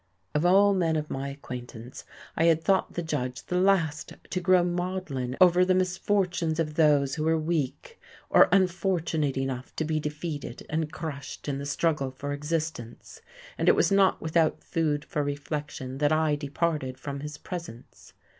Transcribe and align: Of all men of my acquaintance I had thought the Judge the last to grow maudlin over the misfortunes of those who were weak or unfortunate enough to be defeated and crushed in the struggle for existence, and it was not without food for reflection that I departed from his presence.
Of 0.33 0.47
all 0.47 0.73
men 0.73 0.95
of 0.95 1.11
my 1.11 1.29
acquaintance 1.29 2.05
I 2.35 2.45
had 2.45 2.63
thought 2.63 2.93
the 2.93 3.03
Judge 3.03 3.45
the 3.45 3.59
last 3.59 4.13
to 4.31 4.41
grow 4.41 4.63
maudlin 4.63 5.37
over 5.39 5.63
the 5.63 5.75
misfortunes 5.75 6.59
of 6.59 6.73
those 6.73 7.13
who 7.13 7.23
were 7.23 7.37
weak 7.37 7.99
or 8.27 8.49
unfortunate 8.51 9.37
enough 9.37 9.75
to 9.75 9.85
be 9.85 9.99
defeated 9.99 10.65
and 10.71 10.91
crushed 10.91 11.47
in 11.47 11.59
the 11.59 11.67
struggle 11.67 12.09
for 12.09 12.33
existence, 12.33 13.21
and 13.59 13.69
it 13.69 13.75
was 13.75 13.91
not 13.91 14.19
without 14.19 14.63
food 14.63 15.05
for 15.05 15.21
reflection 15.23 15.99
that 15.99 16.11
I 16.11 16.35
departed 16.35 16.97
from 16.97 17.19
his 17.19 17.37
presence. 17.37 18.13